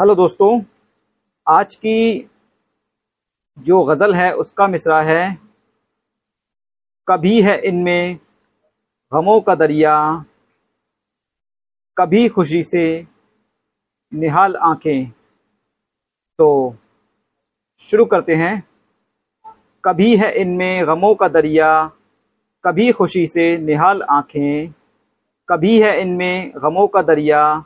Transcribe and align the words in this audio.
Hello 0.00 0.14
दोस्तों, 0.14 0.62
आज 1.48 1.74
की 1.74 2.30
जो 3.58 3.84
गज़ल 3.84 4.14
है, 4.14 4.32
उसका 4.32 4.66
मिसरा 4.68 5.02
है, 5.02 5.38
कभी 7.08 7.42
है 7.42 7.60
इनमें 7.60 8.18
गमों 9.14 9.40
का 9.40 9.54
दरिया, 9.54 10.24
कभी 11.98 12.28
खुशी 12.28 12.62
से 12.62 13.06
निहाल 14.14 14.56
आँखें। 14.56 15.10
तो 16.38 16.76
शुरू 17.78 18.04
करते 18.04 18.34
हैं। 18.34 18.68
कभी 19.84 20.16
है 20.16 20.32
इनमें 20.32 20.86
गमों 20.86 21.14
का 21.14 21.28
दरिया, 21.28 21.90
कभी 22.64 22.92
खुशी 22.92 23.26
से 23.26 23.58
निहाल 23.58 24.02
आँखें। 24.02 24.72
कभी 25.48 25.82
है 25.82 26.00
इनमें 26.00 26.52
गमों 26.56 26.88
का 26.88 27.02
दरिया, 27.02 27.64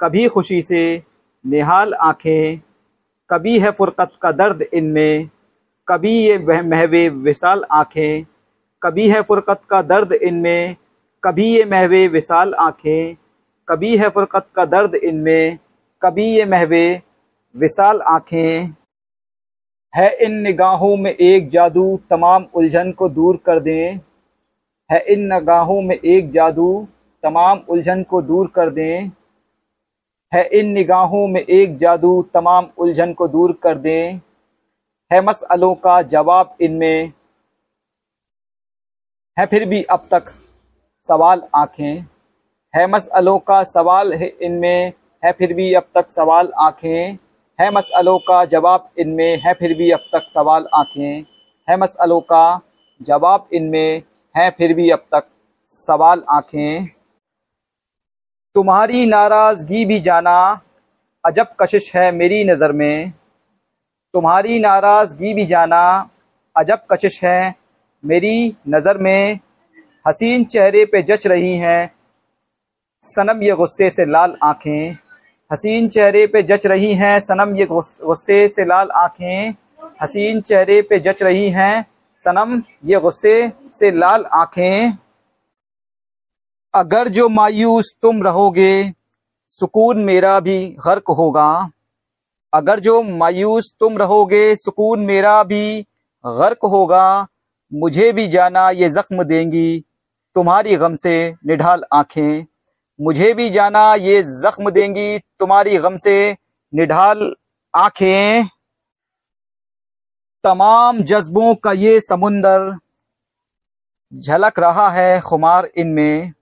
कभी 0.00 0.28
खुशी 0.28 0.62
से 0.62 1.09
निहाल 1.44 1.94
आँखें, 1.94 2.58
कभी 3.30 3.58
है 3.58 3.70
फ़ुरक़त 3.70 4.12
का 4.22 4.32
दर्द 4.32 4.62
इनमें, 4.74 5.28
कभी 5.88 6.12
ये 6.12 6.38
महवे 6.38 7.08
विशाल 7.08 7.64
आँखें, 7.72 8.24
कभी 8.82 9.08
है 9.08 9.22
फ़ुरक़त 9.22 9.60
का 9.70 9.82
दर्द 9.82 10.12
इनमें, 10.12 10.76
कभी 11.24 11.52
ये 11.52 11.64
महवे 11.64 12.08
विशाल 12.08 12.54
आँखें, 12.54 13.16
कभी 13.68 13.96
है 13.96 14.08
फ़ुरक़त 14.08 14.46
का 14.56 14.64
दर्द 14.64 14.94
इनमें, 14.94 15.58
कभी 16.02 16.24
ये 16.24 16.44
महवे 16.44 17.02
विशाल 17.56 18.00
आँखें। 18.00 18.74
है 19.96 20.16
इन 20.16 20.32
निगाहों 20.32 20.96
में 20.96 21.10
एक 21.10 21.48
जादू, 21.48 22.00
तमाम 22.10 22.46
उलझन 22.54 22.92
को 22.92 23.08
दूर 23.08 23.36
कर 23.36 23.60
दें। 23.60 24.00
है 24.90 24.98
इन 25.08 25.34
निगाहों 25.34 25.82
में 25.82 25.96
एक 25.96 26.30
जादू, 26.30 26.88
तमाम 27.22 27.60
उलझन 27.68 28.02
को 28.02 28.22
दूर 28.22 28.46
कर 28.46 28.70
दें। 28.70 29.10
है 30.34 30.48
इन 30.52 30.68
निगाहों 30.68 31.28
में 31.28 31.40
एक 31.40 31.76
जादू 31.76 32.22
तमाम 32.34 32.68
उलझन 32.78 33.12
को 33.12 33.28
दूर 33.28 33.52
कर 33.62 33.78
दें। 33.78 34.20
है 35.12 35.20
मसलों 35.20 35.74
का 35.74 36.02
जवाब 36.02 36.56
इनमें। 36.60 37.12
है 39.38 39.46
फिर 39.46 39.68
भी 39.68 39.82
अब 39.82 40.08
तक 40.10 40.28
सवाल 41.08 41.42
आँखें। 41.54 42.04
है 42.76 42.86
मसलों 42.86 43.38
का 43.38 43.62
सवाल 43.64 44.12
है 44.12 44.26
इनमें। 44.42 44.92
है 45.24 45.32
फिर 45.32 45.54
भी 45.54 45.74
अब 45.74 45.88
तक 45.94 46.10
सवाल 46.10 46.52
आँखें। 46.58 47.18
है 47.60 47.70
मसलों 47.70 48.18
का 48.18 48.44
जवाब 48.44 48.90
इनमें। 48.98 49.36
है 49.46 49.54
फिर 49.54 49.74
भी 49.74 49.90
अब 49.90 50.00
तक 50.00 50.28
सवाल 50.34 50.68
आँखें। 50.74 51.24
है 51.70 51.76
मसलों 51.76 52.20
का 52.20 52.60
जवाब 53.02 53.48
इनमें। 53.52 54.02
है 54.36 54.50
फिर 54.50 54.74
भी 54.74 54.90
अब 54.90 54.98
तक 54.98 55.28
सवाल 55.70 56.22
आँखें। 56.30 56.99
तुम्हारी 58.54 59.04
नाराज़गी 59.06 59.84
भी 59.84 59.98
जाना 60.00 60.60
अजब 61.24 61.46
कशिश 61.60 61.94
है 61.96 62.10
मेरी 62.12 62.42
नज़र 62.44 62.72
में। 62.72 63.12
तुम्हारी 64.14 64.58
नाराज़गी 64.60 65.34
भी 65.34 65.44
जाना 65.46 65.82
अजब 66.56 66.80
कशिश 66.90 67.22
है 67.24 67.54
मेरी 68.04 68.56
नज़र 68.68 68.98
में। 68.98 69.38
हसीन 70.06 70.44
चेहरे 70.44 70.84
पे 70.84 71.02
जच 71.02 71.26
रही 71.26 71.56
हैं, 71.56 71.90
सनम 73.06 73.42
ये 73.42 73.52
गुस्से 73.52 73.90
से 73.90 74.06
लाल 74.06 74.36
आँखें। 74.42 74.96
हसीन 75.50 75.88
चेहरे 75.88 76.26
पे 76.26 76.42
जच 76.42 76.66
रही 76.66 76.92
हैं, 76.94 77.20
सनम 77.20 77.54
ये 77.56 77.66
गुस्से 77.66 78.46
से 78.48 78.64
लाल 78.64 78.90
आँखें। 78.96 79.54
हसीन 80.02 80.40
चेहरे 80.40 80.80
पे 80.82 80.98
जच 81.00 81.22
रही 81.22 81.50
हैं, 81.50 81.82
सनम 82.24 82.62
ये 82.84 83.00
गुस्से 83.00 83.36
से 83.80 83.90
लाल 83.92 84.24
आँखें। 84.34 84.92
अगर 86.74 87.08
जो 87.08 87.28
मायूस 87.28 87.94
तुम 88.02 88.22
रहोगे, 88.22 88.92
सुकून 89.48 90.04
मेरा 90.04 90.40
भी 90.40 90.68
गर्क 90.68 91.04
होगा। 91.08 91.70
अगर 92.54 92.80
जो 92.80 93.02
मायूस 93.02 93.72
तुम 93.80 93.98
रहोगे, 93.98 94.56
सुकून 94.56 95.00
मेरा 95.00 95.42
भी 95.44 95.86
गर्क 96.26 96.58
होगा। 96.64 97.26
मुझे 97.74 98.12
भी 98.12 98.28
जाना 98.28 98.70
ये 98.70 98.90
जख्म 98.90 99.22
देंगी, 99.22 99.84
तुम्हारी 100.34 100.76
गम 100.76 100.96
से 100.96 101.34
निढाल 101.46 101.84
आँखें। 101.92 102.46
मुझे 103.00 103.34
भी 103.34 103.50
जाना 103.50 103.94
ये 103.94 104.22
जख्म 104.22 104.70
देंगी, 104.70 105.18
तुम्हारी 105.18 105.76
गम 105.78 105.96
से 105.96 106.36
निढाल 106.74 107.34
आँखें। 107.76 108.46
तमाम 110.44 111.02
जज्बों 111.02 111.54
का 111.54 111.72
ये 111.72 112.00
समुंदर 112.00 112.78
झलक 114.14 114.58
रहा 114.58 114.90
है 114.90 115.20
खुमार 115.20 115.68
इनमें। 115.76 116.32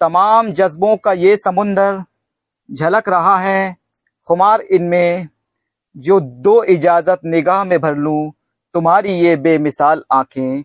तमाम 0.00 0.50
जज्बों 0.52 0.96
का 0.96 1.12
ये 1.12 1.36
समुंदर 1.36 2.02
झलक 2.68 3.08
रहा 3.08 3.36
है। 3.38 3.76
खुमार 4.28 4.60
इनमें, 4.60 5.28
जो 5.96 6.20
दो 6.20 6.62
इजाज़त 6.64 7.20
निगाह 7.24 7.64
में 7.64 7.78
भर 7.80 7.96
लूँ, 7.96 8.32
तुम्हारी 8.74 9.12
ये 9.12 9.36
बेमिसाल 9.36 10.02
आँखें, 10.12 10.62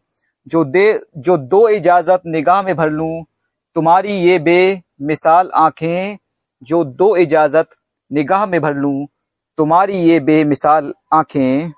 जो 0.48 0.64
दे, 0.64 1.02
जो 1.18 1.38
दो 1.38 1.68
इजाज़त 1.70 2.22
निगाह 2.26 2.62
में 2.62 2.76
भर 2.76 2.90
लूँ, 2.90 3.26
तुम्हारी 3.76 4.14
ये 4.14 4.40
बेमिसाल 4.40 5.50
आँखें, 5.56 6.18
जो 6.62 6.84
दो 6.84 7.16
इजाज़त 7.16 7.70
निगाह 8.12 8.46
में 8.46 8.62
भर 8.62 8.74
लूँ, 8.74 9.08
तुम्हारी 9.58 9.98
ये 9.98 10.20
बेमिसाल 10.20 10.94
आँखें। 11.14 11.72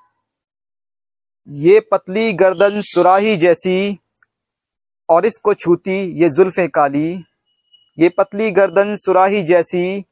ये 1.48 1.80
पतली 1.92 2.34
गर्दन 2.34 2.82
सुराही 2.82 3.36
जैसी 3.38 4.00
और 5.10 5.26
इसको 5.26 5.54
छूती 5.54 6.00
ये 6.22 6.30
जुल्फ़ें 6.30 6.70
काली। 6.70 7.24
ये 8.00 8.10
पतली 8.10 8.52
गर्दन 8.52 8.96
सुराही 8.96 9.44
जैसी 9.44 10.06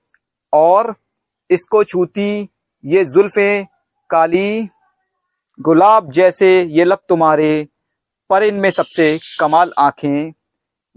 और 0.53 0.95
इसको 1.49 1.83
छूती 1.83 2.49
ये 2.85 3.05
जुल्फे 3.05 3.67
काली 4.09 4.69
गुलाब 5.59 6.11
जैसे 6.11 6.63
ये 6.63 6.83
लब 6.83 6.99
तुम्हारे, 7.09 7.67
पर 8.29 8.43
इनमें 8.43 8.71
सबसे 8.71 9.19
कमाल 9.39 9.73
आँखें। 9.79 10.33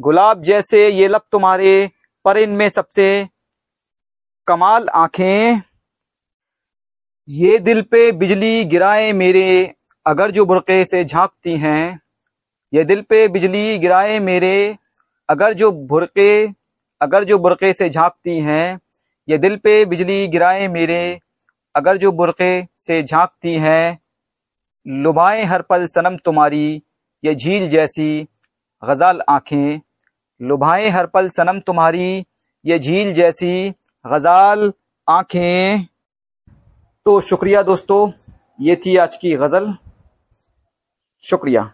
गुलाब 0.01 0.43
जैसे 0.43 0.89
ये 0.89 1.09
लब 1.09 1.23
तुम्हारे, 1.33 1.91
पर 2.25 2.39
इनमें 2.39 2.69
सबसे 2.69 3.29
कमाल 4.47 4.89
आँखें। 4.89 5.61
ये 7.29 7.59
दिल 7.59 7.83
पे 7.83 8.13
बिजली 8.13 8.65
गिराए 8.65 9.13
मेरे, 9.13 9.75
अगर 10.07 10.31
जो 10.31 10.47
बुरके 10.47 10.85
से 10.85 11.05
झांकती 11.05 11.57
हैं। 11.57 12.01
ये 12.75 12.85
दिल 12.85 13.03
पे 13.03 13.29
बिजली 13.29 13.79
गिराए 13.79 14.19
मेरे, 14.19 14.77
अगर 15.29 15.53
जो 15.53 15.73
बुरके 15.73 16.59
अगर 17.01 17.25
जो 17.25 17.39
बुरक़े 17.39 17.73
से 17.73 17.89
झांकती 17.91 18.39
हैं, 18.41 18.81
ये 19.29 19.39
दिल 19.39 19.57
पे 19.57 19.85
बिजली 19.85 20.27
गिराए 20.29 20.69
मेरे, 20.69 21.21
अगर 21.75 21.97
जो 21.97 22.13
बुरक़े 22.13 22.67
से 22.79 23.03
झांकती 23.03 23.55
हैं, 23.55 23.99
लुभाएँ 24.87 25.45
हर 25.45 25.63
पल 25.63 25.87
सनम 25.87 26.17
तुम्हारी, 26.17 26.83
ये 27.25 27.35
झील 27.35 27.69
जैसी 27.69 28.27
गज़ाल 28.83 29.21
आँखें, 29.29 29.81
लुभाएँ 30.41 30.89
हर 30.89 31.07
पल 31.07 31.29
सनम 31.29 31.61
तुम्हारी, 31.61 32.25
ये 32.65 32.79
झील 32.79 33.13
जैसी 33.15 33.71
गज़ाल 34.05 34.73
आँखें। 35.09 35.87
तो 37.07 37.21
शुक्रिया 37.21 37.63
दोस्तों, 37.63 38.11
ये 38.61 38.77
थी 38.77 38.97
आज 38.97 39.17
की 39.17 39.35
गज़ल। 39.37 39.75
शुक्रिया। 41.25 41.73